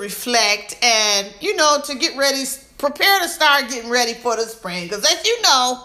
[0.00, 2.42] reflect and, you know, to get ready,
[2.78, 4.84] prepare to start getting ready for the spring.
[4.84, 5.84] Because as you know,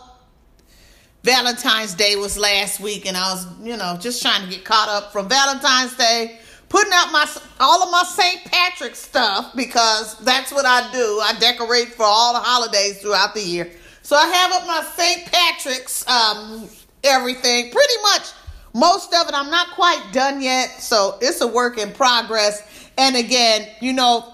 [1.23, 4.89] Valentine's Day was last week and I was, you know, just trying to get caught
[4.89, 7.27] up from Valentine's Day, putting out my
[7.59, 8.45] all of my St.
[8.45, 11.19] Patrick stuff because that's what I do.
[11.21, 13.71] I decorate for all the holidays throughout the year.
[14.03, 15.31] So I have up my St.
[15.31, 16.69] Patrick's um,
[17.03, 18.31] everything, pretty much
[18.75, 19.33] most of it.
[19.33, 22.61] I'm not quite done yet, so it's a work in progress.
[22.97, 24.33] And again, you know,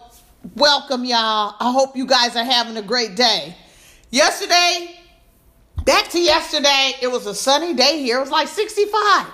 [0.55, 1.55] welcome y'all.
[1.59, 3.55] I hope you guys are having a great day.
[4.09, 4.99] Yesterday,
[5.85, 8.17] back to yesterday, it was a sunny day here.
[8.17, 9.27] It was like 65.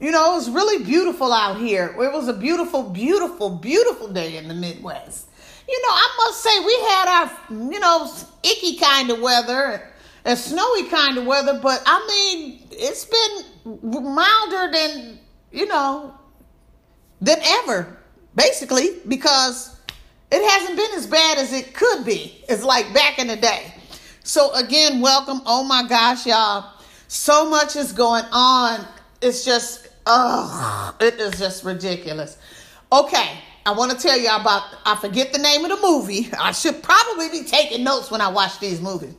[0.00, 1.94] You know, it was really beautiful out here.
[1.98, 5.28] It was a beautiful, beautiful, beautiful day in the Midwest
[5.68, 9.90] you know, I must say we had our, you know, icky kind of weather
[10.24, 15.18] and snowy kind of weather, but I mean, it's been milder than,
[15.52, 16.14] you know,
[17.20, 17.96] than ever,
[18.34, 19.76] basically, because
[20.30, 22.44] it hasn't been as bad as it could be.
[22.48, 23.74] It's like back in the day.
[24.22, 25.42] So again, welcome.
[25.46, 26.72] Oh my gosh, y'all.
[27.08, 28.86] So much is going on.
[29.20, 32.38] It's just, it is just ridiculous.
[32.90, 33.38] Okay.
[33.66, 36.28] I want to tell y'all about, I forget the name of the movie.
[36.38, 39.14] I should probably be taking notes when I watch these movies.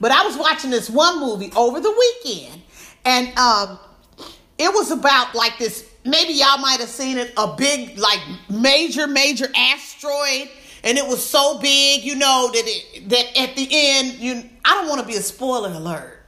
[0.00, 1.90] But I was watching this one movie over the
[2.24, 2.62] weekend,
[3.04, 3.78] and um,
[4.56, 5.89] it was about like this.
[6.04, 10.48] Maybe y'all might have seen it, a big, like major, major asteroid,
[10.82, 14.74] and it was so big, you know, that it that at the end, you I
[14.74, 16.22] don't want to be a spoiler alert.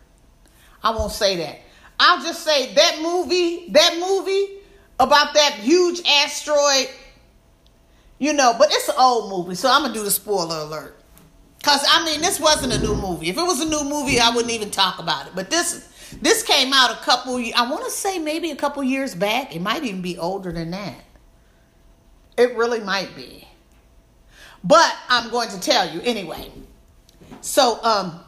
[0.83, 1.61] I won't say that.
[1.99, 4.59] I'll just say that movie, that movie
[4.99, 6.89] about that huge asteroid.
[8.19, 10.97] You know, but it's an old movie, so I'm gonna do the spoiler alert.
[11.63, 13.29] Cause I mean, this wasn't a new movie.
[13.29, 15.33] If it was a new movie, I wouldn't even talk about it.
[15.35, 17.37] But this this came out a couple.
[17.37, 19.55] I want to say maybe a couple years back.
[19.55, 21.05] It might even be older than that.
[22.37, 23.47] It really might be.
[24.65, 26.51] But I'm going to tell you anyway.
[27.41, 28.21] So um,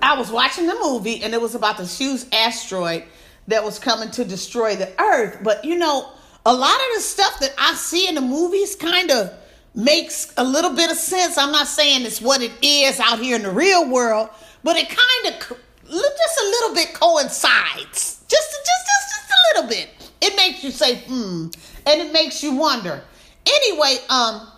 [0.00, 3.04] I was watching the movie, and it was about this huge asteroid
[3.48, 5.38] that was coming to destroy the earth.
[5.42, 6.10] But you know,
[6.46, 9.32] a lot of the stuff that I see in the movies kind of
[9.74, 11.36] makes a little bit of sense.
[11.36, 14.30] I'm not saying it's what it is out here in the real world,
[14.62, 15.58] but it kind of
[16.02, 18.24] just a little bit coincides.
[18.28, 19.88] Just just just just a little bit.
[20.20, 21.48] It makes you say hmm,
[21.86, 23.02] and it makes you wonder.
[23.46, 24.48] Anyway, um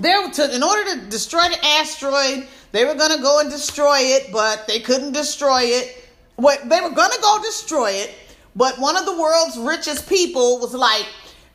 [0.00, 3.98] there were to in order to destroy the asteroid, they were to go and destroy
[3.98, 6.00] it, but they couldn't destroy it
[6.40, 8.14] what they were gonna go destroy it,
[8.56, 11.06] but one of the world's richest people was like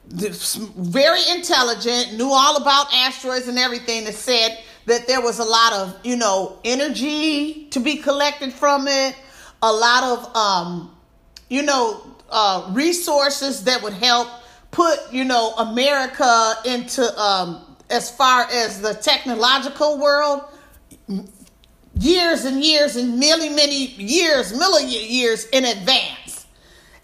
[0.07, 5.73] very intelligent, knew all about asteroids and everything, and said that there was a lot
[5.73, 9.15] of you know energy to be collected from it,
[9.61, 10.95] a lot of um,
[11.49, 14.27] you know uh, resources that would help
[14.71, 20.43] put you know America into um, as far as the technological world
[21.99, 26.45] years and years and many, many years, million years in advance.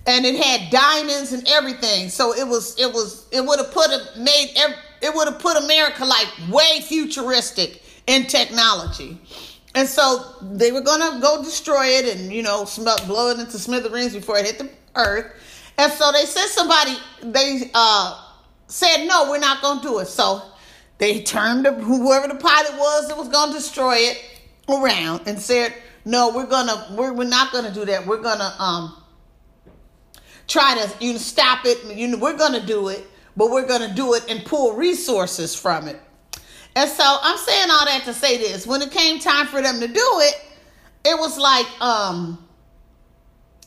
[0.05, 2.09] And it had diamonds and everything.
[2.09, 4.57] So it was, it was, it would have put a made,
[5.01, 9.19] it would have put America like way futuristic in technology.
[9.73, 12.67] And so they were gonna go destroy it and you know
[13.05, 15.31] blow it into smithereens before it hit the earth.
[15.77, 18.21] And so they said somebody they uh,
[18.67, 20.07] said no, we're not gonna do it.
[20.07, 20.41] So
[20.97, 24.23] they turned to whoever the pilot was that was gonna destroy it
[24.69, 25.73] around and said,
[26.05, 28.05] "No, we're gonna we're, we're not gonna do that.
[28.05, 29.01] We're gonna um
[30.47, 31.97] try to you know stop it.
[31.97, 35.87] You know we're gonna do it, but we're gonna do it and pull resources from
[35.87, 35.99] it."
[36.75, 39.79] And so I'm saying all that to say this: when it came time for them
[39.79, 40.35] to do it,
[41.05, 42.47] it was like um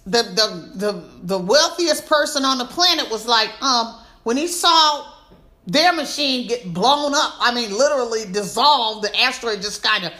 [0.06, 5.14] the the the the wealthiest person on the planet was like um when he saw
[5.67, 7.34] their machine get blown up.
[7.40, 9.05] I mean, literally dissolved.
[9.05, 10.12] The asteroid just kind of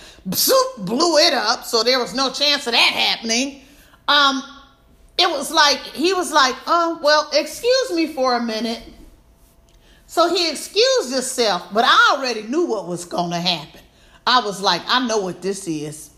[0.79, 1.65] blew it up.
[1.65, 3.61] So there was no chance of that happening.
[4.09, 4.43] Um,
[5.19, 8.83] it was like he was like, "Oh, well, excuse me for a minute."
[10.15, 13.81] So he excused himself, but I already knew what was going to happen.
[14.25, 16.11] I was like, "I know what this is."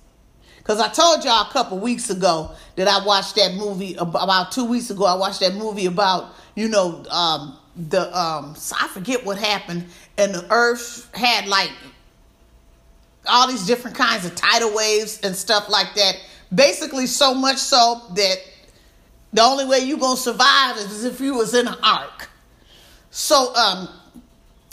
[0.59, 4.67] Because I told y'all a couple weeks ago that I watched that movie about two
[4.67, 5.07] weeks ago.
[5.07, 9.87] I watched that movie about you know um, the um I forget what happened,
[10.19, 11.71] and the earth had like
[13.27, 16.17] all these different kinds of tidal waves and stuff like that.
[16.55, 18.37] Basically, so much so that
[19.33, 22.29] the only way you gonna survive is if you was in an ark.
[23.17, 23.89] So, um,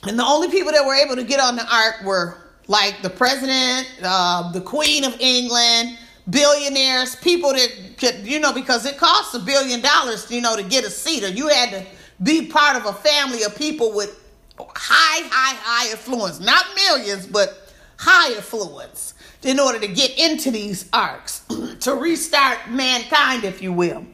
[0.06, 3.10] and the only people that were able to get on the ark were like the
[3.10, 5.98] president, uh, the queen of England,
[6.30, 10.64] billionaires, people that could, you know, because it costs a billion dollars, you know, to
[10.64, 11.86] get a seat, or you had to
[12.22, 14.22] be part of a family of people with
[14.60, 16.42] high, high, high influence.
[16.42, 19.14] Not millions, but high influence
[19.44, 21.46] in order to get into these arcs,
[21.80, 24.06] to restart mankind, if you will.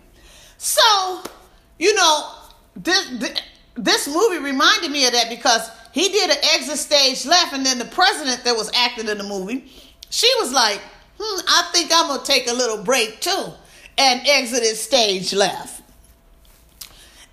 [0.59, 1.23] So,
[1.79, 2.35] you know,
[2.75, 3.39] this, this
[4.07, 7.85] movie reminded me of that because he did an exit stage left, and then the
[7.85, 9.71] president that was acting in the movie,
[10.09, 10.79] she was like,
[11.19, 13.45] hmm, I think I'm to take a little break too,
[13.97, 15.81] and exited stage left.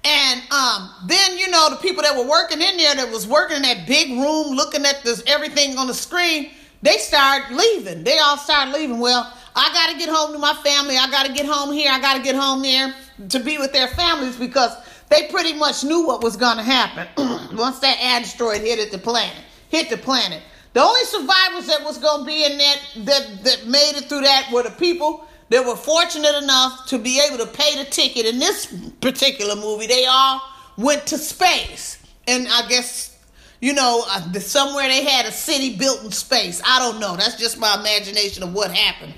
[0.05, 3.57] And um, then you know the people that were working in there that was working
[3.57, 6.51] in that big room, looking at this everything on the screen,
[6.83, 8.05] they start leaving.
[8.05, 9.01] They all start leaving.
[9.01, 10.97] Well, I got to get home to my family.
[10.97, 11.91] I got to get home here.
[11.91, 12.95] I got to get home there
[13.31, 14.71] to be with their families because
[15.09, 17.07] they pretty much knew what was going to happen
[17.57, 19.43] once that asteroid hit the planet.
[19.69, 20.43] Hit the planet.
[20.73, 24.23] The only survivors that was going to be in that that that made it through
[24.23, 28.27] that were the people that were fortunate enough to be able to pay the ticket.
[28.27, 28.67] In this
[29.01, 30.43] particular movie, they all
[30.77, 33.17] went to space, and I guess
[33.61, 36.61] you know, uh, somewhere they had a city built in space.
[36.65, 37.17] I don't know.
[37.17, 39.15] That's just my imagination of what happened.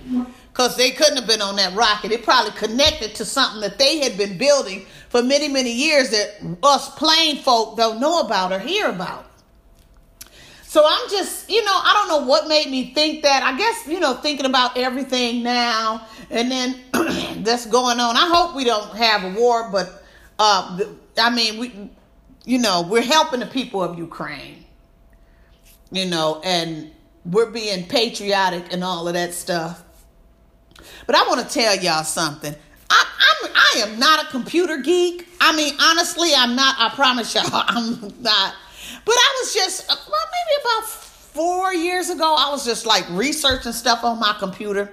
[0.52, 2.12] Because they couldn't have been on that rocket.
[2.12, 6.36] It probably connected to something that they had been building for many, many years that
[6.62, 9.24] us plain folk don't know about or hear about.
[10.62, 13.42] So I'm just, you know, I don't know what made me think that.
[13.42, 16.76] I guess, you know, thinking about everything now and then
[17.42, 18.16] that's going on.
[18.16, 20.04] I hope we don't have a war, but
[20.38, 20.78] uh,
[21.16, 21.90] I mean, we,
[22.44, 24.64] you know, we're helping the people of Ukraine.
[25.90, 26.90] You know, and
[27.24, 29.82] we're being patriotic and all of that stuff.
[31.06, 32.54] But I want to tell y'all something.
[32.90, 33.06] I,
[33.44, 35.28] I'm I am not a computer geek.
[35.40, 36.76] I mean, honestly, I'm not.
[36.78, 38.54] I promise y'all, I'm not.
[39.04, 43.08] But I was just, uh, well, maybe about four years ago, I was just like
[43.10, 44.90] researching stuff on my computer,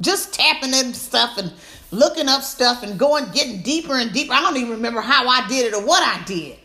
[0.00, 1.52] just tapping in stuff and
[1.90, 4.32] looking up stuff and going, getting deeper and deeper.
[4.32, 6.58] I don't even remember how I did it or what I did.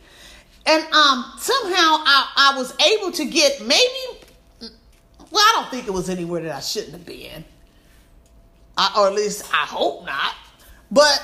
[0.65, 4.25] And um, somehow I, I was able to get maybe,
[5.31, 7.43] well, I don't think it was anywhere that I shouldn't have been.
[8.77, 10.33] I, or at least I hope not.
[10.91, 11.23] But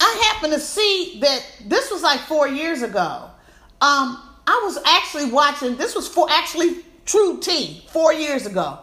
[0.00, 3.30] I happened to see that this was like four years ago.
[3.80, 8.80] Um, I was actually watching, this was for actually True T, four years ago.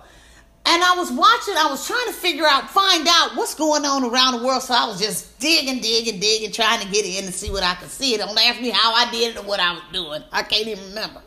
[0.67, 4.03] And I was watching, I was trying to figure out, find out what's going on
[4.03, 4.63] around the world.
[4.63, 7.75] So I was just digging, digging, digging, trying to get in and see what I
[7.75, 8.17] could see.
[8.17, 10.23] Don't ask me how I did it or what I was doing.
[10.31, 11.21] I can't even remember.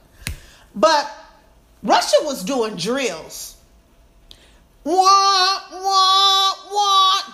[0.74, 1.08] But
[1.84, 3.56] Russia was doing drills.
[4.82, 6.17] Wah, wah.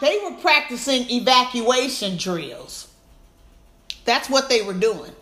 [0.01, 2.89] They were practicing evacuation drills.
[4.05, 5.13] That's what they were doing.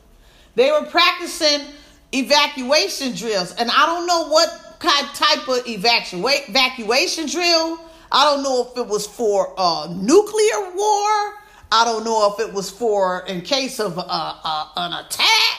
[0.55, 1.67] They were practicing
[2.13, 3.53] evacuation drills.
[3.53, 7.81] And I don't know what kind type of evacua- evacuation drill.
[8.11, 11.35] I don't know if it was for a nuclear war.
[11.75, 15.59] I don't know if it was for in case of an attack.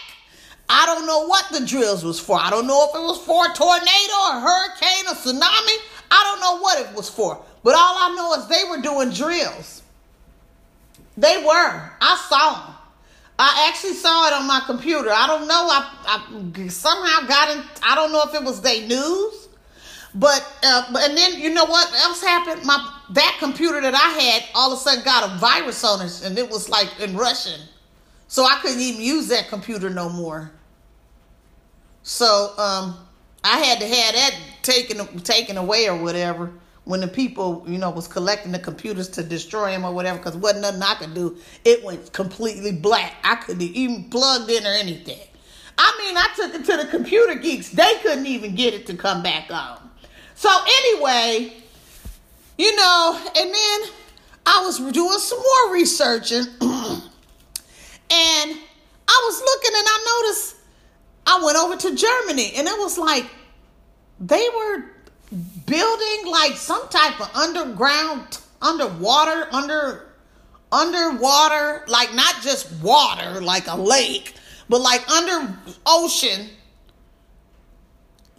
[0.69, 2.39] I don't know what the drills was for.
[2.39, 5.78] I don't know if it was for a tornado, a hurricane, a tsunami.
[6.13, 7.41] I don't know what it was for.
[7.63, 9.81] But all I know is they were doing drills.
[11.17, 11.91] They were.
[12.01, 12.75] I saw them.
[13.39, 15.09] I actually saw it on my computer.
[15.11, 15.67] I don't know.
[15.67, 17.63] I, I somehow got in.
[17.81, 19.47] I don't know if it was day news,
[20.13, 22.63] but uh, and then you know what else happened?
[22.63, 22.77] My
[23.09, 26.37] that computer that I had all of a sudden got a virus on it, and
[26.37, 27.59] it was like in Russian,
[28.27, 30.51] so I couldn't even use that computer no more.
[32.03, 32.97] So um,
[33.44, 36.52] I had to have that taken taken away or whatever
[36.85, 40.35] when the people, you know, was collecting the computers to destroy them or whatever, because
[40.35, 41.38] wasn't nothing I could do.
[41.64, 43.14] It went completely black.
[43.23, 45.19] I couldn't even plug in or anything.
[45.78, 47.69] I mean, I took it to the computer geeks.
[47.69, 49.90] They couldn't even get it to come back on.
[50.35, 51.54] So anyway,
[52.57, 53.81] you know, and then
[54.45, 57.09] I was doing some more researching, and
[58.12, 60.53] I was looking, and I noticed
[61.25, 63.25] I went over to Germany, and it was like
[64.19, 64.83] they were
[65.65, 70.13] building like some type of underground, underwater, under
[70.71, 74.33] underwater, like not just water, like a lake,
[74.69, 76.49] but like under ocean,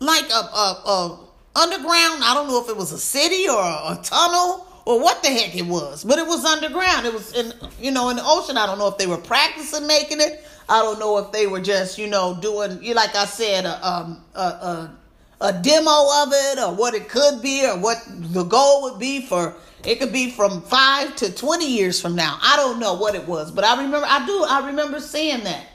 [0.00, 1.18] like a, a, a
[1.56, 2.22] underground.
[2.24, 5.28] I don't know if it was a city or a, a tunnel or what the
[5.28, 7.06] heck it was, but it was underground.
[7.06, 8.56] It was in you know in the ocean.
[8.56, 10.44] I don't know if they were practicing making it.
[10.68, 13.86] I don't know if they were just you know doing you like I said a
[13.86, 14.96] um a, a
[15.40, 19.26] a demo of it or what it could be or what the goal would be
[19.26, 22.38] for it could be from 5 to 20 years from now.
[22.40, 25.66] I don't know what it was, but I remember I do I remember seeing that.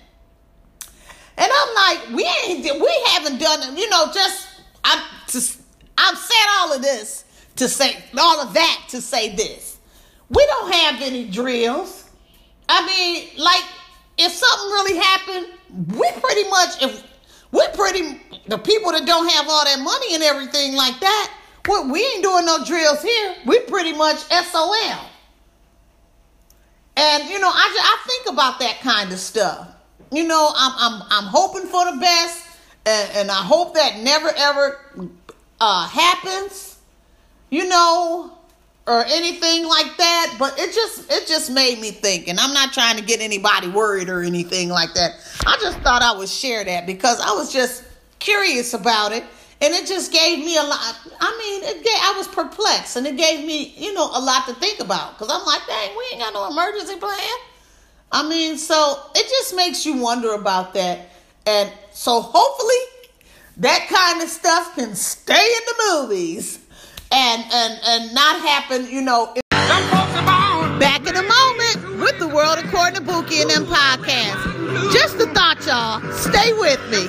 [1.37, 4.47] And I'm like, we ain't we haven't done it, you know just
[4.83, 5.61] I just
[5.97, 7.25] I've said all of this
[7.57, 9.77] to say all of that to say this.
[10.29, 12.09] We don't have any drills.
[12.67, 13.63] I mean, like
[14.19, 15.47] if something really happened,
[15.97, 17.03] we pretty much if
[17.51, 21.33] we're pretty the people that don't have all that money and everything like that.
[21.67, 23.35] Well, we ain't doing no drills here.
[23.45, 24.99] We pretty much SOL.
[26.97, 29.67] And you know, I I think about that kind of stuff.
[30.11, 32.45] You know, I'm I'm I'm hoping for the best,
[32.85, 34.79] and, and I hope that never ever
[35.61, 36.77] uh, happens.
[37.49, 38.37] You know,
[38.89, 42.73] or anything like that but it just it just made me think and i'm not
[42.73, 45.11] trying to get anybody worried or anything like that.
[45.45, 47.83] I just thought i would share that because i was just
[48.17, 49.23] curious about it
[49.61, 53.05] and it just gave me a lot i mean it gave, i was perplexed and
[53.05, 56.03] it gave me you know a lot to think about because i'm like dang we
[56.11, 57.19] ain't got no emergency plan.
[58.11, 61.09] I mean so it just makes you wonder about that
[61.45, 63.09] and so hopefully
[63.57, 66.58] that kind of stuff can stay in the movies
[67.11, 69.33] and and and not happen, you know.
[70.79, 74.93] Back in a moment with the world according to Bookie and them podcast.
[74.93, 75.99] Just a thought, y'all.
[76.13, 77.07] Stay with me.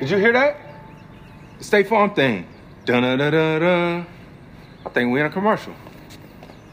[0.00, 0.56] Did you hear that?
[1.58, 2.46] The State Farm thing.
[2.86, 4.04] Da da da da da.
[4.86, 5.74] I think we're in a commercial.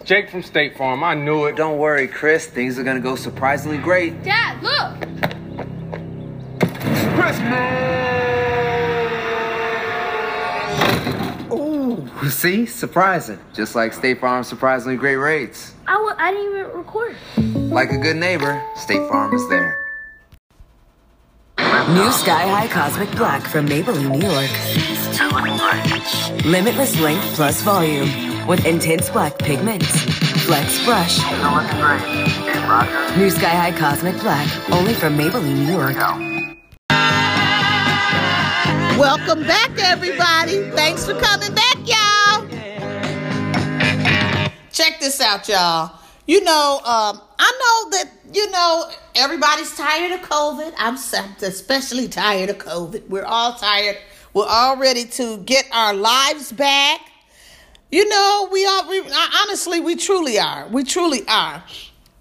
[0.06, 1.04] Jake from State Farm.
[1.04, 1.56] I knew it.
[1.56, 2.46] Don't worry, Chris.
[2.46, 4.22] Things are gonna go surprisingly great.
[4.24, 5.02] Dad, look!
[7.16, 7.92] Christmas!
[11.52, 12.68] Ooh, see?
[12.68, 13.40] Surprising.
[13.56, 15.74] Just like State Farm surprisingly great rates.
[15.88, 17.16] I w- I didn't even record.
[17.72, 19.76] Like a good neighbor, State Farm is there.
[21.58, 24.52] New Sky High Cosmic Black from Maybelline, New York.
[26.46, 29.88] Limitless length plus volume with intense black pigments.
[30.46, 31.18] Flex brush.
[33.18, 35.96] New Sky High Cosmic Black, only from Maybelline, New York.
[38.98, 40.70] Welcome back, everybody.
[40.72, 42.48] Thanks for coming back, y'all.
[44.72, 46.00] Check this out, y'all.
[46.28, 50.74] You know, um, I know that, you know, everybody's tired of COVID.
[50.78, 53.08] I'm especially tired of COVID.
[53.10, 53.98] We're all tired.
[54.34, 57.02] We're all ready to get our lives back.
[57.96, 59.00] You know, we are, we,
[59.44, 60.68] honestly, we truly are.
[60.68, 61.64] We truly are.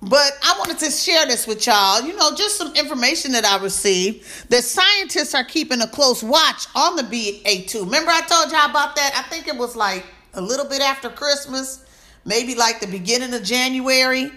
[0.01, 2.01] But I wanted to share this with y'all.
[2.01, 6.69] You know, just some information that I received that scientists are keeping a close watch
[6.77, 7.87] on the BA2.
[7.87, 9.15] Remember, I told y'all about that?
[9.17, 11.85] I think it was like a little bit after Christmas,
[12.25, 14.31] maybe like the beginning of January.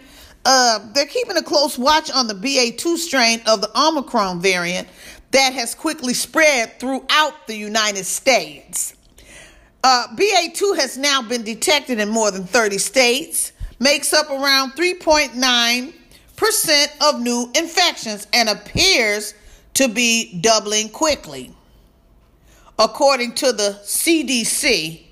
[0.44, 4.88] Uh, they're keeping a close watch on the BA2 strain of the Omicron variant
[5.30, 8.96] that has quickly spread throughout the United States.
[9.84, 16.88] Uh, BA2 has now been detected in more than 30 states, makes up around 3.9%
[17.02, 19.34] of new infections, and appears
[19.76, 21.54] to be doubling quickly.
[22.80, 25.04] According to the CDC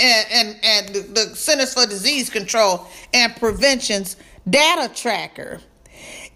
[0.00, 4.16] and, and, and the Centers for Disease Control and Prevention's
[4.48, 5.60] data tracker,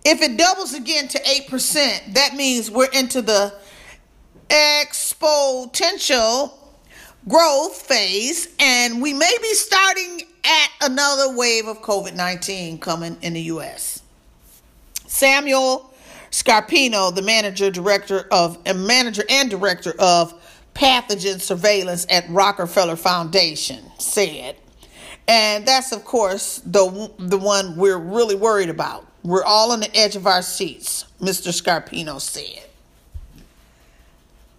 [0.05, 3.53] if it doubles again to 8%, that means we're into the
[4.49, 6.53] exponential
[7.29, 13.35] growth phase, and we may be starting at another wave of COVID 19 coming in
[13.35, 14.03] the U.S.
[15.07, 15.93] Samuel
[16.31, 20.35] Scarpino, the manager director of a manager and director of
[20.75, 24.57] pathogen surveillance at Rockefeller Foundation, said,
[25.27, 29.07] and that's of course the the one we're really worried about.
[29.23, 31.49] We're all on the edge of our seats, Mr.
[31.49, 32.68] Scarpino said.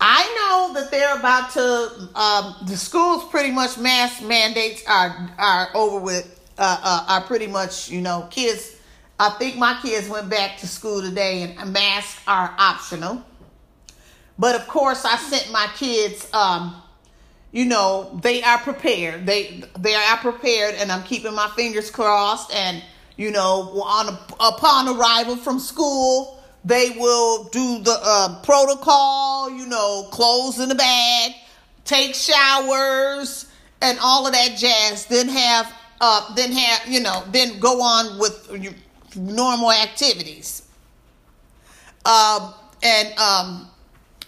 [0.02, 2.10] I know that they're about to.
[2.16, 6.36] Um, the schools pretty much mask mandates are are over with.
[6.58, 8.76] Uh, uh, are pretty much you know kids.
[9.18, 13.24] I think my kids went back to school today, and masks are optional.
[14.38, 16.28] But of course, I sent my kids.
[16.34, 16.82] Um,
[17.52, 19.26] you know they are prepared.
[19.26, 22.54] They they are prepared, and I'm keeping my fingers crossed.
[22.54, 22.84] And
[23.16, 30.08] you know, on upon arrival from school they will do the uh, protocol, you know,
[30.12, 31.32] clothes in the bag,
[31.86, 33.50] take showers,
[33.82, 35.06] and all of that jazz.
[35.06, 38.52] Then have, uh, then have, you know, then go on with
[39.16, 40.64] normal activities.
[42.06, 43.70] Um, and um,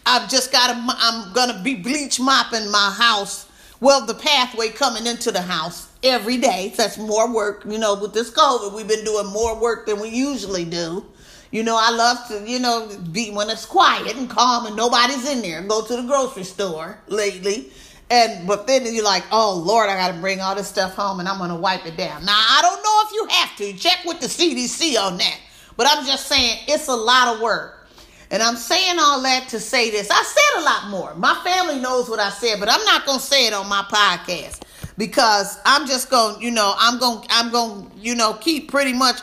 [0.06, 0.96] I've just got to.
[0.98, 3.48] I'm gonna be bleach mopping my house.
[3.80, 6.74] Well, the pathway coming into the house every day.
[6.76, 7.64] That's more work.
[7.68, 11.06] You know, with this COVID, we've been doing more work than we usually do.
[11.52, 15.30] You know, I love to, you know, be when it's quiet and calm and nobody's
[15.30, 15.62] in there.
[15.62, 17.72] Go to the grocery store lately.
[18.10, 21.28] And but then you're like, oh Lord, I gotta bring all this stuff home and
[21.28, 22.26] I'm gonna wipe it down.
[22.26, 23.74] Now I don't know if you have to.
[23.78, 25.40] Check with the CDC on that.
[25.76, 27.88] But I'm just saying it's a lot of work.
[28.30, 30.10] And I'm saying all that to say this.
[30.10, 31.14] I said a lot more.
[31.16, 34.62] My family knows what I said, but I'm not to say it on my podcast
[34.98, 39.20] because I'm just gonna, you know, I'm to, I'm to, you know, keep pretty much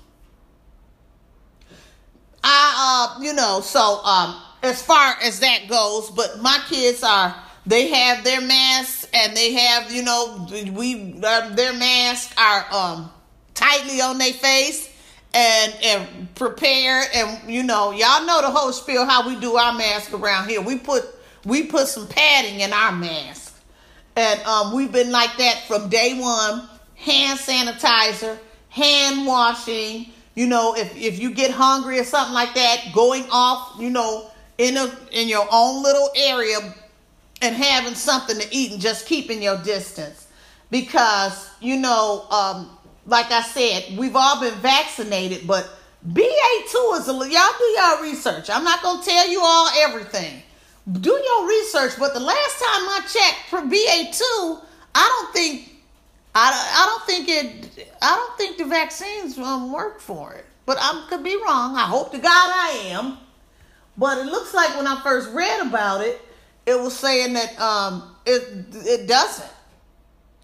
[2.42, 7.36] I, uh, you know, so um, as far as that goes, but my kids are,
[7.66, 13.10] they have their masks and they have, you know, we, uh, their masks are, um,
[13.54, 14.88] tightly on their face
[15.32, 19.72] and and prepared and you know y'all know the whole spiel how we do our
[19.74, 21.04] mask around here we put
[21.44, 23.49] we put some padding in our mask
[24.20, 30.74] and um, we've been like that from day one hand sanitizer hand washing you know
[30.76, 34.94] if, if you get hungry or something like that going off you know in a
[35.12, 36.58] in your own little area
[37.42, 40.28] and having something to eat and just keeping your distance
[40.70, 45.68] because you know um, like I said, we've all been vaccinated, but
[46.06, 48.48] BA2 is a y'all do y'all research.
[48.48, 50.42] I'm not gonna tell you all everything.
[50.90, 54.62] Do your research, but the last time I checked for BA2,
[54.94, 55.68] I don't think
[56.34, 60.46] I, I don't think it I don't think the vaccines um, work for it.
[60.66, 61.76] But I could be wrong.
[61.76, 63.18] I hope to God I am.
[63.96, 66.20] But it looks like when I first read about it,
[66.66, 69.50] it was saying that um, it it doesn't.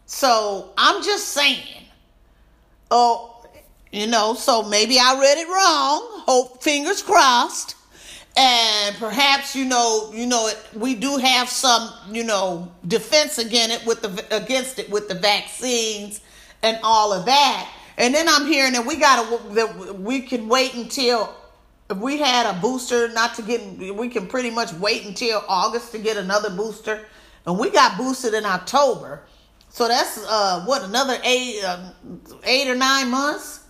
[0.06, 1.76] So I'm just saying
[2.90, 3.44] Oh,
[3.92, 6.22] you know, so maybe I read it wrong.
[6.26, 7.74] Hope fingers crossed.
[8.36, 13.80] And perhaps you know, you know, it, we do have some, you know, defense against
[13.80, 16.20] it with the against it with the vaccines
[16.62, 17.70] and all of that.
[17.96, 21.34] And then I'm hearing that we got to that we can wait until
[21.88, 23.60] if we had a booster, not to get,
[23.94, 27.06] we can pretty much wait until August to get another booster.
[27.46, 29.22] And we got boosted in October.
[29.68, 31.90] So that's uh, what another eight, uh,
[32.44, 33.60] eight or nine months.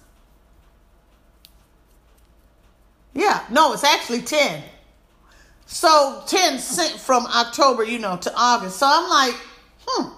[3.17, 4.63] Yeah, no, it's actually ten.
[5.65, 8.79] So ten from October, you know, to August.
[8.79, 9.35] So I'm like,
[9.87, 10.09] hmm.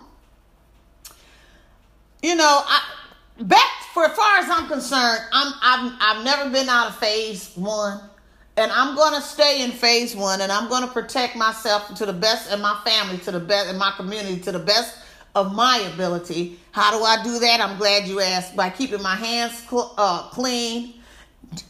[2.23, 2.83] You know, I
[3.41, 7.53] back for as far as I'm concerned, I'm I've I've never been out of phase
[7.55, 8.01] one.
[8.57, 12.51] And I'm gonna stay in phase one and I'm gonna protect myself to the best
[12.51, 14.99] and my family to the best and my community to the best
[15.37, 16.59] of my ability.
[16.73, 17.61] How do I do that?
[17.61, 18.57] I'm glad you asked.
[18.57, 20.95] By keeping my hands cl- uh, clean,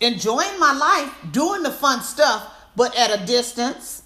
[0.00, 4.02] enjoying my life, doing the fun stuff, but at a distance,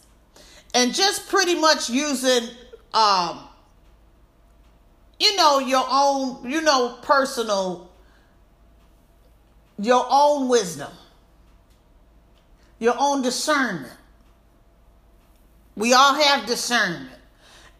[0.74, 2.48] and just pretty much using,
[2.94, 3.48] um,
[5.18, 7.90] you know, your own, you know, personal,
[9.78, 10.92] your own wisdom,
[12.78, 13.92] your own discernment.
[15.76, 17.08] We all have discernment.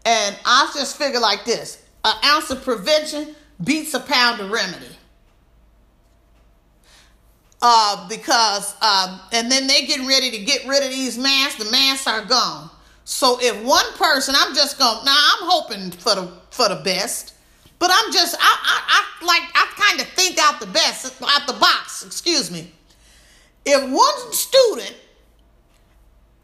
[0.05, 4.85] And I just figure like this an ounce of prevention beats a pound of remedy.
[7.65, 11.63] Uh, because, um, and then they're getting ready to get rid of these masks.
[11.63, 12.69] The masks are gone.
[13.05, 17.35] So if one person, I'm just going, now I'm hoping for the, for the best,
[17.79, 21.47] but I'm just, I, I, I like, I kind of think out the best, out
[21.47, 22.69] the box, excuse me.
[23.65, 24.97] If one student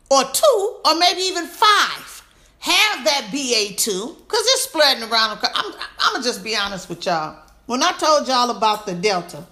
[0.10, 2.24] or two, or maybe even five,
[2.60, 5.40] have that BA2 because it's spreading around.
[5.54, 7.44] I'm, I'm to just be honest with y'all.
[7.66, 9.46] When I told y'all about the Delta,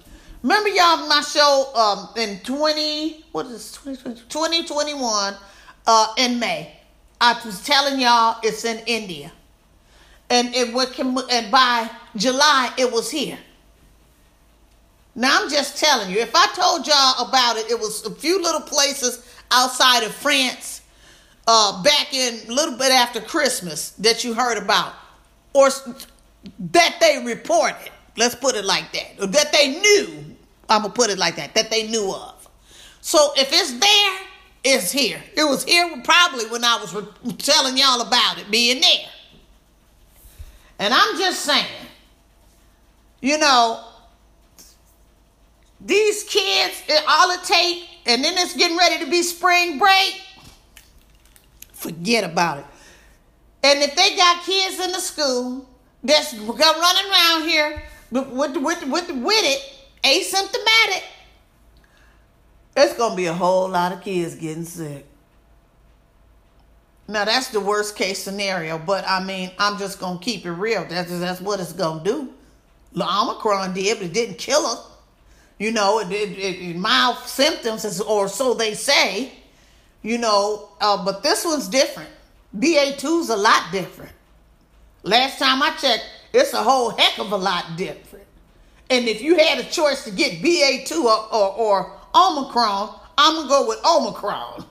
[0.48, 5.34] remember y'all my show um, in 20, what is 2021
[5.86, 6.72] uh, in May.
[7.20, 9.34] I was telling y'all it's in India.
[10.30, 13.38] And it can, and by July it was here.
[15.16, 18.42] Now I'm just telling you, if I told y'all about it, it was a few
[18.42, 20.82] little places outside of France
[21.46, 24.94] uh, back in a little bit after Christmas that you heard about,
[25.54, 25.70] or
[26.72, 27.92] that they reported.
[28.16, 29.32] Let's put it like that.
[29.32, 30.37] That they knew.
[30.70, 31.56] I'm gonna put it like that.
[31.56, 32.48] That they knew of.
[33.02, 34.20] So if it's there,
[34.64, 35.22] it's here.
[35.36, 39.10] It was here probably when I was re- telling y'all about it being there.
[40.80, 41.66] And I'm just saying,
[43.22, 43.84] you know,
[45.80, 50.22] these kids, it, all it take, and then it's getting ready to be spring break
[51.78, 52.66] forget about it.
[53.64, 55.70] And if they got kids in the school
[56.04, 61.04] that's running around here with, with, with, with it, asymptomatic,
[62.76, 65.06] it's gonna be a whole lot of kids getting sick.
[67.08, 70.86] Now that's the worst case scenario, but I mean, I'm just gonna keep it real.
[70.86, 72.34] That's that's what it's gonna do.
[72.96, 74.88] Omicron did, but it didn't kill us.
[75.60, 79.32] You know, it, it, it mild symptoms, or so they say.
[80.04, 82.10] You know, uh, but this one's different.
[82.58, 84.12] BA2 is a lot different.
[85.04, 88.27] Last time I checked, it's a whole heck of a lot different.
[88.90, 93.50] And if you had a choice to get BA2 or, or, or Omicron, I'm gonna
[93.50, 94.66] go with Omicron.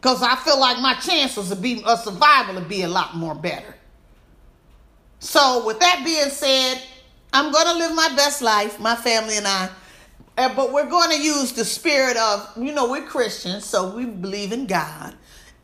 [0.00, 3.34] Cause I feel like my chances of being a survival would be a lot more
[3.34, 3.74] better.
[5.18, 6.82] So with that being said,
[7.32, 9.70] I'm gonna live my best life, my family and I.
[10.36, 14.52] But we're going to use the spirit of, you know, we're Christians, so we believe
[14.52, 15.14] in God.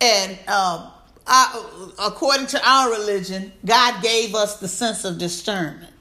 [0.01, 0.91] And um,
[1.27, 5.93] I, according to our religion, God gave us the sense of discernment.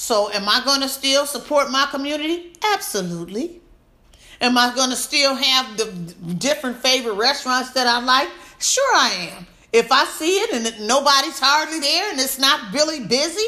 [0.00, 2.52] So, am I going to still support my community?
[2.72, 3.60] Absolutely.
[4.40, 5.86] Am I going to still have the
[6.34, 8.28] different favorite restaurants that I like?
[8.60, 9.46] Sure, I am.
[9.72, 13.44] If I see it and nobody's hardly there and it's not really busy,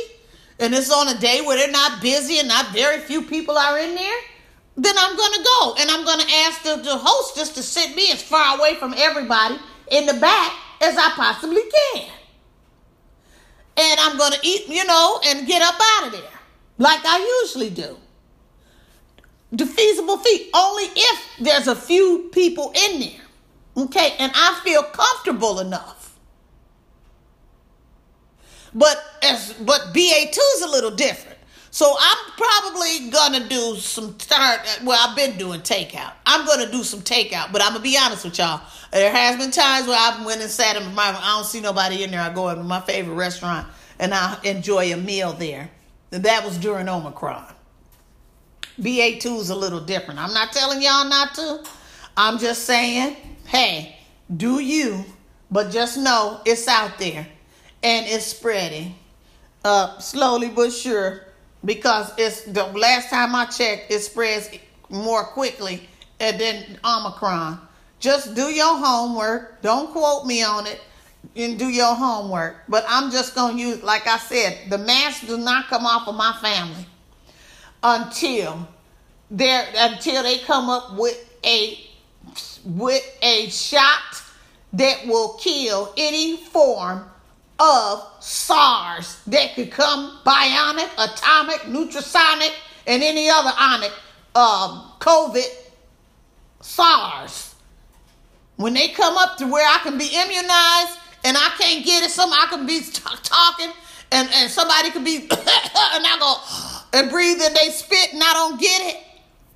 [0.59, 3.79] and it's on a day where they're not busy and not very few people are
[3.79, 4.21] in there,
[4.77, 5.77] then I'm going to go.
[5.79, 8.93] And I'm going to ask the, the hostess to sit me as far away from
[8.99, 9.55] everybody
[9.93, 11.63] in the back as I possibly
[11.95, 12.11] can.
[13.77, 16.40] And I'm going to eat, you know, and get up out of there
[16.81, 17.97] like I usually do.
[19.55, 23.85] Defeasible feasible fee, only if there's a few people in there.
[23.85, 26.19] Okay, and I feel comfortable enough.
[28.75, 31.37] But as but BA2 is a little different.
[31.73, 34.61] So I'm probably gonna do some start.
[34.83, 36.13] Well, I've been doing takeout.
[36.25, 38.63] I'm gonna do some takeout, but I'm gonna be honest with y'all.
[38.93, 41.03] There has been times where I've went and sat in my.
[41.09, 42.23] I don't see nobody in there.
[42.23, 45.71] I go into my favorite restaurant and I enjoy a meal there.
[46.11, 47.45] That was during Omicron.
[48.81, 50.21] BA2 is a little different.
[50.21, 51.65] I'm not telling y'all not to.
[52.17, 53.97] I'm just saying, hey,
[54.37, 55.05] do you,
[55.51, 57.27] but just know it's out there
[57.83, 58.95] and it's spreading
[59.65, 61.23] uh, slowly but sure
[61.65, 64.51] because it's the last time I checked, it spreads
[64.89, 67.61] more quickly than Omicron.
[67.99, 69.61] Just do your homework.
[69.61, 70.81] Don't quote me on it
[71.37, 72.57] and do your homework.
[72.69, 76.09] But I'm just going to use, like I said, the mask does not come off
[76.09, 76.87] of my family
[77.83, 78.69] until
[79.31, 81.79] they until they come up with a
[82.65, 84.23] with a shot
[84.73, 87.05] that will kill any form
[87.59, 92.53] of SARS that could come bionic, atomic, nutrasonic,
[92.87, 93.93] and any other onic
[94.35, 95.47] um, COVID
[96.61, 97.55] SARS.
[98.57, 102.11] When they come up to where I can be immunized and I can't get it,
[102.11, 103.73] some I can be t- talking
[104.13, 106.37] and, and somebody could be and I go
[106.99, 109.05] and breathe and they spit and I don't get it,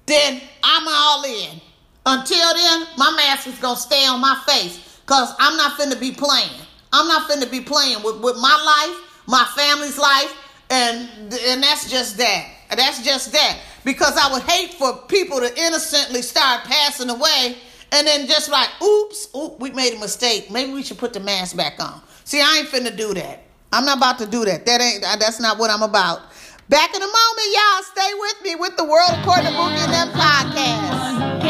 [0.07, 1.61] then I'm all in.
[2.07, 6.12] Until then, my mask is gonna stay on my face because I'm not finna be
[6.12, 6.50] playing.
[6.92, 10.33] I'm not finna be playing with, with my life, my family's life,
[10.70, 12.50] and and that's just that.
[12.70, 13.59] That's just that.
[13.85, 17.57] Because I would hate for people to innocently start passing away
[17.94, 20.50] and then just like, oops, oops, we made a mistake.
[20.50, 22.02] Maybe we should put the mask back on.
[22.24, 23.44] See, I ain't finna do that.
[23.72, 24.66] I'm not about to do that.
[24.66, 26.22] That ain't that's not what I'm about.
[26.68, 27.83] Back in a moment, y'all.
[27.83, 31.40] Stay with me with the World According to Boogie and them podcast.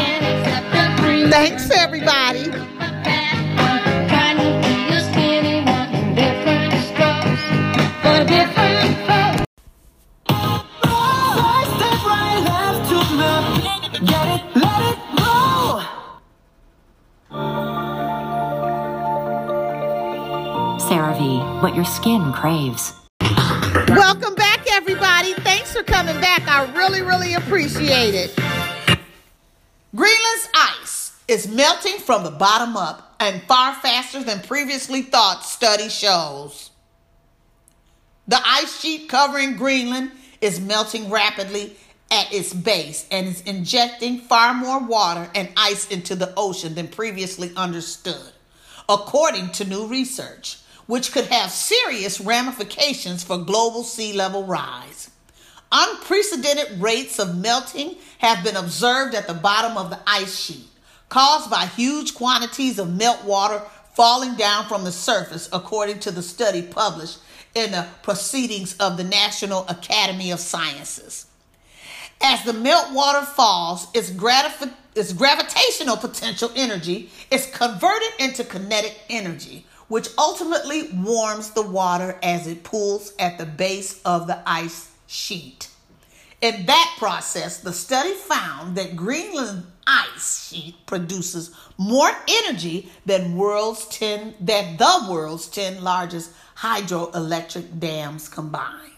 [1.31, 2.74] Thanks, everybody.
[22.45, 22.93] Craves.
[23.87, 25.33] Welcome back, everybody.
[25.33, 26.47] Thanks for coming back.
[26.47, 28.35] I really, really appreciate it.
[29.95, 35.89] Greenland's ice is melting from the bottom up and far faster than previously thought, study
[35.89, 36.69] shows.
[38.27, 41.75] The ice sheet covering Greenland is melting rapidly
[42.11, 46.89] at its base and is injecting far more water and ice into the ocean than
[46.89, 48.33] previously understood,
[48.87, 55.09] according to new research, which could have serious ramifications for global sea level rise.
[55.71, 60.67] Unprecedented rates of melting have been observed at the bottom of the ice sheet,
[61.09, 63.61] caused by huge quantities of meltwater
[63.93, 67.19] falling down from the surface, according to the study published
[67.55, 71.25] in the Proceedings of the National Academy of Sciences.
[72.21, 79.65] As the meltwater falls, its, gratif- its gravitational potential energy is converted into kinetic energy,
[79.87, 85.69] which ultimately warms the water as it pools at the base of the ice sheet.
[86.41, 93.85] In that process, the study found that Greenland ice sheet produces more energy than world's
[93.87, 98.91] 10 than the world's 10 largest hydroelectric dams combined.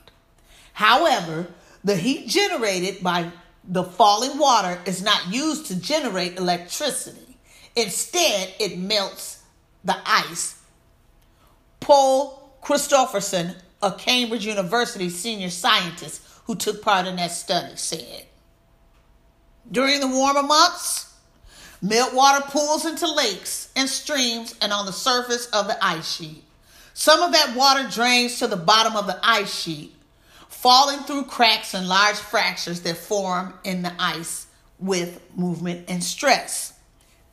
[0.74, 1.48] However,
[1.84, 3.32] the heat generated by
[3.64, 7.38] the falling water is not used to generate electricity.
[7.76, 9.44] Instead, it melts
[9.84, 10.57] the ice.
[11.80, 18.26] Poul Christoffersen, a Cambridge University senior scientist who took part in that study, said
[19.72, 21.14] During the warmer months,
[21.84, 26.44] meltwater pools into lakes and streams and on the surface of the ice sheet.
[26.94, 29.94] Some of that water drains to the bottom of the ice sheet,
[30.50, 34.48] falling through cracks and large fractures that form in the ice
[34.80, 36.74] with movement and stress.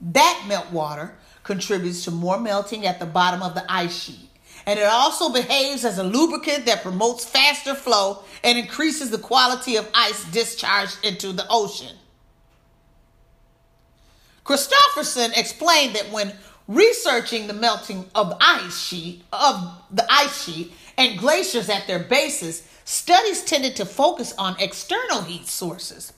[0.01, 4.29] That meltwater contributes to more melting at the bottom of the ice sheet.
[4.67, 9.77] And it also behaves as a lubricant that promotes faster flow and increases the quality
[9.77, 11.97] of ice discharged into the ocean.
[14.45, 16.33] Christoffersen explained that when
[16.69, 22.67] researching the melting of ice sheet of the ice sheet and glaciers at their bases,
[22.85, 26.13] studies tended to focus on external heat sources.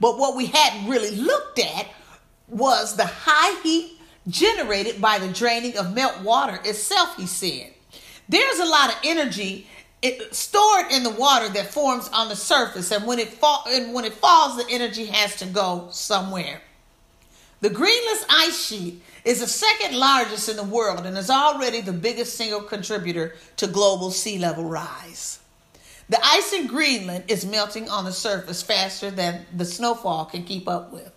[0.00, 1.88] But what we hadn't really looked at
[2.48, 7.72] was the high heat generated by the draining of melt water itself, he said.
[8.28, 9.66] There's a lot of energy
[10.30, 14.04] stored in the water that forms on the surface, and when it fall, and when
[14.04, 16.60] it falls, the energy has to go somewhere.
[17.60, 21.92] The Greenland ice sheet is the second largest in the world and is already the
[21.92, 25.38] biggest single contributor to global sea level rise.
[26.08, 30.66] The ice in Greenland is melting on the surface faster than the snowfall can keep
[30.66, 31.12] up with.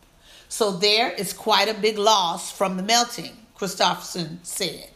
[0.50, 4.90] So there is quite a big loss from the melting, Christoffersen said.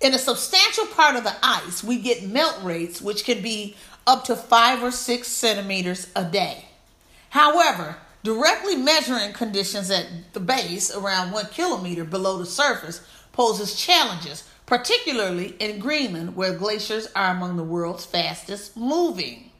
[0.00, 3.76] In a substantial part of the ice, we get melt rates which can be
[4.06, 6.66] up to five or six centimeters a day.
[7.30, 13.00] However, directly measuring conditions at the base around one kilometer below the surface
[13.32, 19.50] poses challenges, particularly in Greenland, where glaciers are among the world's fastest moving.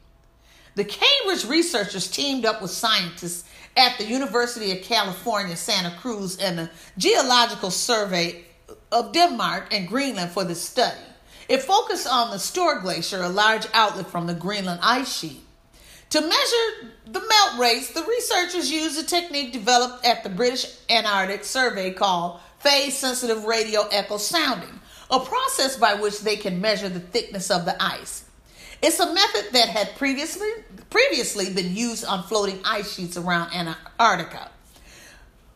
[0.75, 3.45] The Cambridge researchers teamed up with scientists
[3.77, 8.43] at the University of California, Santa Cruz, and the Geological Survey
[8.91, 10.99] of Denmark and Greenland for this study.
[11.47, 15.41] It focused on the Store Glacier, a large outlet from the Greenland ice sheet.
[16.09, 21.45] To measure the melt rates, the researchers used a technique developed at the British Antarctic
[21.45, 26.99] Survey called phase sensitive radio echo sounding, a process by which they can measure the
[26.99, 28.24] thickness of the ice.
[28.85, 30.47] It's a method that had previously
[30.91, 34.51] previously been used on floating ice sheets around Antarctica.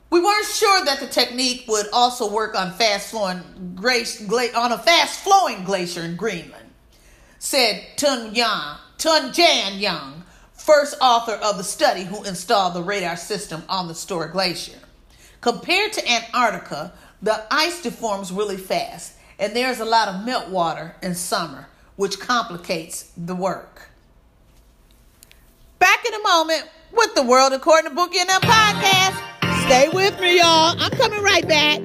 [0.09, 3.43] We weren't sure that the technique would also work on fast flowing
[3.75, 6.71] gla- on a fast flowing glacier in Greenland,
[7.37, 13.15] said Tun Young, Tun Jan Young, first author of the study who installed the radar
[13.15, 14.79] system on the Store Glacier.
[15.39, 21.13] Compared to Antarctica, the ice deforms really fast, and there's a lot of meltwater in
[21.13, 21.68] summer,
[21.99, 23.89] which complicates the work.
[25.79, 29.65] Back in a moment with the World According to Bookie and Them podcast.
[29.65, 30.77] Stay with me, y'all.
[30.79, 31.81] I'm coming right back.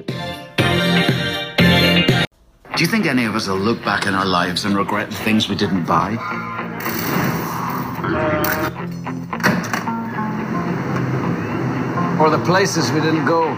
[2.77, 5.17] Do you think any of us will look back in our lives and regret the
[5.17, 6.11] things we didn't buy?
[12.21, 13.53] Or the places we didn't go?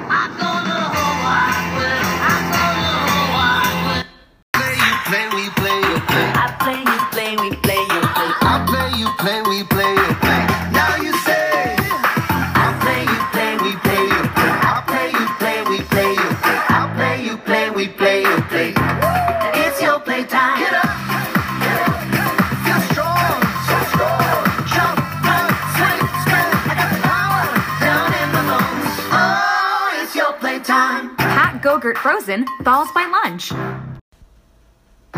[32.08, 33.52] Frozen falls by lunch.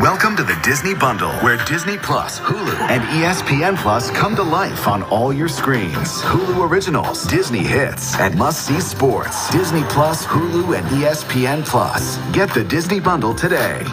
[0.01, 4.87] Welcome to the Disney Bundle, where Disney Plus, Hulu, and ESPN Plus come to life
[4.87, 6.21] on all your screens.
[6.21, 9.51] Hulu Originals, Disney Hits, and must see sports.
[9.51, 12.17] Disney Plus, Hulu, and ESPN Plus.
[12.31, 13.83] Get the Disney Bundle today.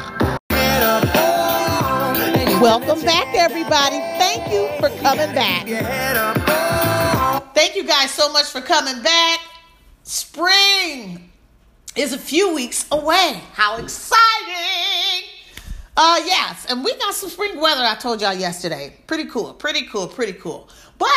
[2.60, 3.98] Welcome back, everybody.
[4.16, 5.66] Thank you for coming back.
[7.52, 9.40] Thank you guys so much for coming back.
[10.04, 11.32] Spring
[11.96, 13.40] is a few weeks away.
[13.54, 14.95] How exciting!
[15.96, 17.82] Uh, yes, and we got some spring weather.
[17.82, 18.96] I told y'all yesterday.
[19.06, 20.68] Pretty cool, pretty cool, pretty cool.
[20.98, 21.08] But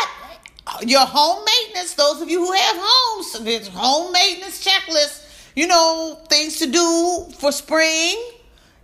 [0.68, 5.26] uh, your home maintenance, those of you who have homes, there's home maintenance checklist.
[5.56, 8.24] You know, things to do for spring.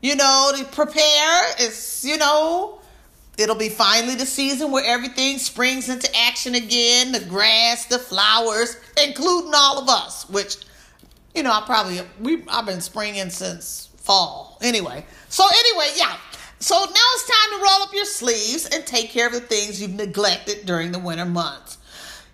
[0.02, 2.80] You know, to prepare is you know
[3.38, 8.78] It'll be finally the season where everything springs into action again the grass, the flowers,
[9.04, 10.58] including all of us, which,
[11.34, 14.45] you know, I probably, we, I've been springing since fall.
[14.66, 16.18] Anyway, so anyway, yeah.
[16.60, 19.80] So now it's time to roll up your sleeves and take care of the things
[19.80, 21.78] you've neglected during the winter months.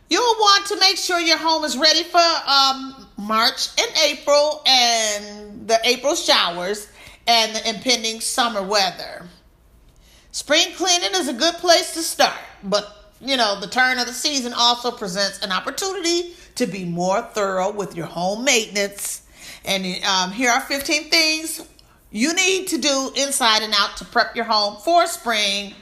[0.10, 5.67] You'll want to make sure your home is ready for um, March and April and
[5.67, 6.88] the April showers
[7.28, 9.26] and the impending summer weather.
[10.32, 14.13] Spring cleaning is a good place to start, but you know, the turn of the
[14.13, 19.24] season also presents an opportunity to be more thorough with your home maintenance.
[19.65, 21.67] And um, here are 15 things
[22.12, 25.74] you need to do inside and out to prep your home for spring.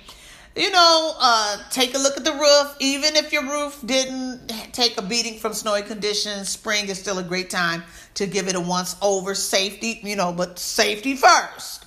[0.55, 2.75] You know, uh, take a look at the roof.
[2.79, 7.23] Even if your roof didn't take a beating from snowy conditions, spring is still a
[7.23, 7.83] great time
[8.15, 11.85] to give it a once over safety, you know, but safety first.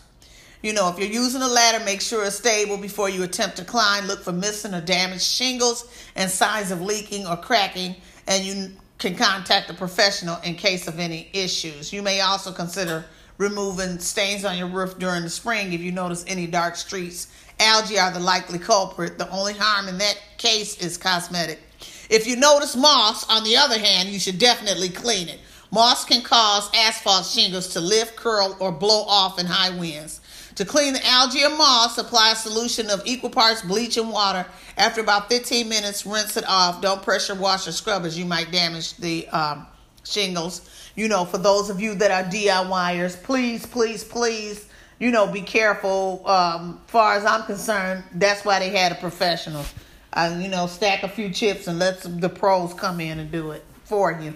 [0.63, 3.65] You know, if you're using a ladder, make sure it's stable before you attempt to
[3.65, 4.07] climb.
[4.07, 7.97] Look for missing or damaged shingles and signs of leaking or cracking,
[8.29, 11.93] and you can contact a professional in case of any issues.
[11.93, 13.05] You may also consider
[13.43, 17.27] removing stains on your roof during the spring if you notice any dark streaks.
[17.59, 19.19] Algae are the likely culprit.
[19.19, 21.61] The only harm in that case is cosmetic.
[22.09, 25.41] If you notice moss, on the other hand, you should definitely clean it.
[25.71, 30.21] Moss can cause asphalt shingles to lift, curl, or blow off in high winds.
[30.57, 34.47] To clean the algae or moss, apply a solution of equal parts bleach and water.
[34.77, 36.83] After about 15 minutes, rinse it off.
[36.83, 39.67] Don't pressure wash or scrub as you might damage the um,
[40.05, 40.69] shingles.
[40.95, 45.41] You know, for those of you that are DIYers, please, please, please, you know, be
[45.41, 46.23] careful.
[46.27, 49.65] Um, far as I'm concerned, that's why they had a professional.
[50.13, 53.33] Uh, you know, stack a few chips and let some, the pros come in and
[53.33, 54.35] do it for you.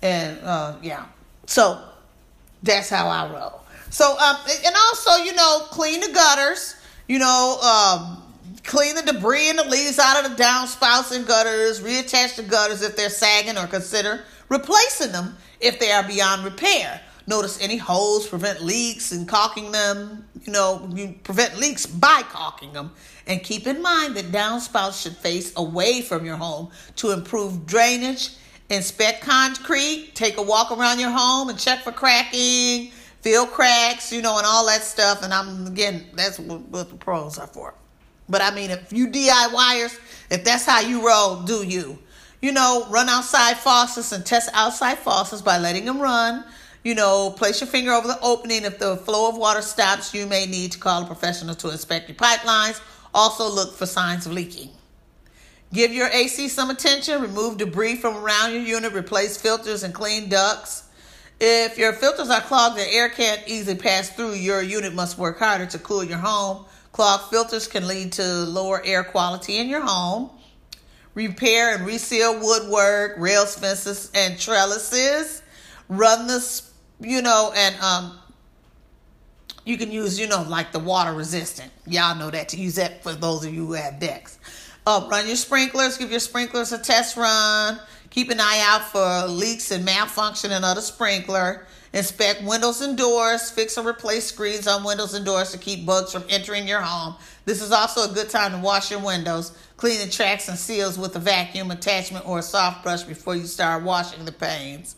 [0.00, 1.06] And uh, yeah,
[1.46, 1.82] so
[2.62, 3.62] that's how I roll.
[3.90, 6.76] So, um, and also, you know, clean the gutters.
[7.08, 8.22] You know, um,
[8.62, 11.80] clean the debris and the leaves out of the downspouts and gutters.
[11.80, 17.00] Reattach the gutters if they're sagging, or consider replacing them if they are beyond repair.
[17.28, 20.24] Notice any holes, prevent leaks and caulking them.
[20.44, 22.92] You know, you prevent leaks by caulking them.
[23.26, 28.30] And keep in mind that downspouts should face away from your home to improve drainage.
[28.70, 32.90] Inspect concrete, take a walk around your home and check for cracking,
[33.22, 35.22] fill cracks, you know, and all that stuff.
[35.22, 37.74] And I'm, again, that's what, what the pros are for.
[38.28, 39.98] But I mean, if you DIYers,
[40.30, 41.98] if that's how you roll, do you?
[42.40, 46.44] You know, run outside faucets and test outside faucets by letting them run.
[46.84, 48.64] You know, place your finger over the opening.
[48.64, 52.08] If the flow of water stops, you may need to call a professional to inspect
[52.08, 52.80] your pipelines.
[53.12, 54.70] Also, look for signs of leaking.
[55.72, 57.22] Give your AC some attention.
[57.22, 58.92] Remove debris from around your unit.
[58.92, 60.84] Replace filters and clean ducts.
[61.40, 65.38] If your filters are clogged and air can't easily pass through, your unit must work
[65.38, 66.64] harder to cool your home.
[66.92, 70.30] Clogged filters can lead to lower air quality in your home.
[71.16, 75.42] Repair and reseal woodwork, rails, fences, and trellises.
[75.88, 78.18] Run this, you know, and um,
[79.64, 81.72] you can use, you know, like the water resistant.
[81.86, 84.38] Y'all know that to use that for those of you who have decks.
[84.86, 85.96] Uh, run your sprinklers.
[85.96, 87.80] Give your sprinklers a test run.
[88.10, 91.66] Keep an eye out for leaks and malfunction in other sprinkler.
[91.96, 93.50] Inspect windows and doors.
[93.50, 97.16] Fix or replace screens on windows and doors to keep bugs from entering your home.
[97.46, 99.56] This is also a good time to wash your windows.
[99.78, 103.46] Clean the tracks and seals with a vacuum attachment or a soft brush before you
[103.46, 104.94] start washing the panes.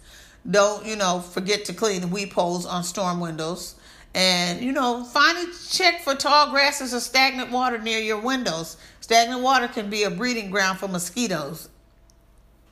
[0.50, 3.76] Don't, you know, forget to clean the weep holes on storm windows.
[4.12, 8.76] And, you know, finally check for tall grasses or stagnant water near your windows.
[8.98, 11.68] Stagnant water can be a breeding ground for mosquitoes.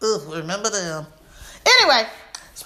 [0.03, 1.07] Ugh, remember them.
[1.65, 2.07] Anyway,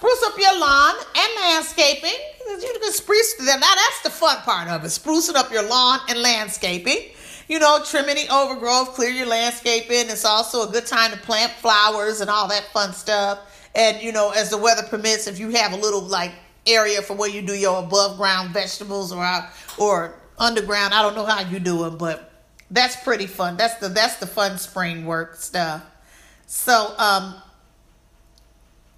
[0.01, 2.19] spruce up your lawn and landscaping.
[2.49, 3.61] You can spruce them.
[3.61, 4.89] now that's the fun part of it.
[4.89, 7.11] Sprucing up your lawn and landscaping.
[7.49, 10.09] You know, trim any overgrowth, clear your landscaping.
[10.09, 13.41] It's also a good time to plant flowers and all that fun stuff.
[13.75, 16.33] And you know, as the weather permits, if you have a little like
[16.67, 21.15] area for where you do your above ground vegetables or out, or underground, I don't
[21.15, 22.33] know how you do it, but
[22.71, 23.59] that's pretty fun.
[23.59, 25.85] That's the that's the fun spring work stuff.
[26.47, 27.35] So, um,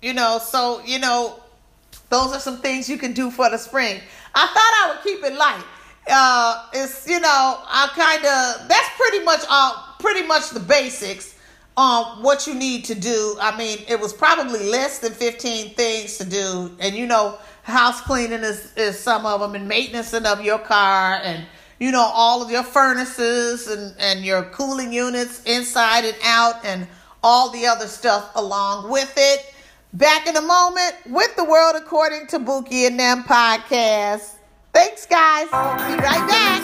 [0.02, 1.40] you know, so you know,
[2.10, 4.00] those are some things you can do for the spring.
[4.34, 5.64] I thought I would keep it light.
[6.10, 7.28] Uh, it's you know,
[7.64, 11.38] I kind of that's pretty much all, pretty much the basics
[11.76, 13.36] on what you need to do.
[13.40, 18.00] I mean, it was probably less than fifteen things to do, and you know, house
[18.00, 21.46] cleaning is is some of them, and maintenance of your car, and
[21.78, 26.88] you know, all of your furnaces and and your cooling units inside and out, and
[27.22, 29.51] all the other stuff along with it.
[29.94, 34.36] Back in a moment with the world according to Buki and them podcast.
[34.72, 35.48] Thanks, guys.
[35.48, 36.62] Be right back.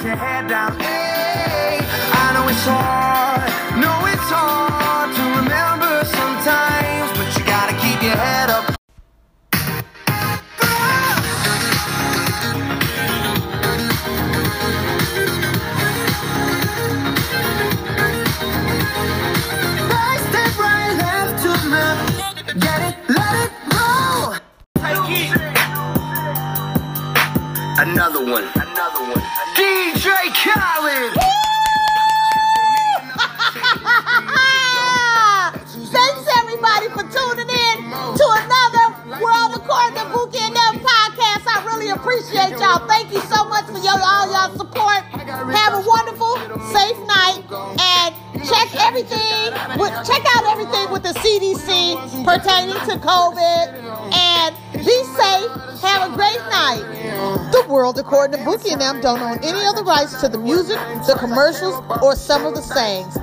[58.59, 62.17] According and them don't own any of the rights to the music, the commercials, or
[62.17, 63.15] some of the sayings.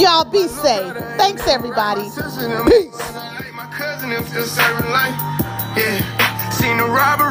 [0.00, 0.96] Y'all be safe.
[1.16, 2.02] Thanks everybody.
[2.02, 2.98] Peace.
[6.58, 7.30] Seen the robber.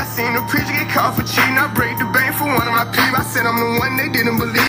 [0.00, 1.58] I seen the preacher get caught for cheating.
[1.58, 3.16] I break the bank for one of my people.
[3.16, 4.50] I said I'm the one they didn't believe.